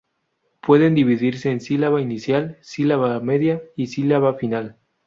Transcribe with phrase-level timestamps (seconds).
[0.63, 4.79] Pueden dividirse en sílaba inicial, sílaba media y sílaba final.